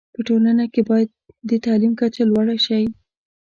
[0.15, 1.09] په ټولنه کي باید
[1.49, 2.83] د تعلیم کچه لوړه شی